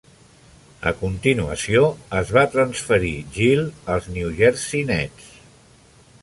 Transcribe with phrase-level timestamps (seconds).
[0.91, 1.83] A continuació,
[2.21, 3.63] es va transferir Gill
[3.97, 5.31] als New Jersey Nets.